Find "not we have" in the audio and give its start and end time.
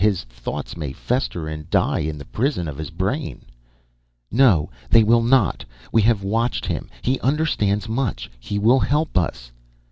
5.21-6.23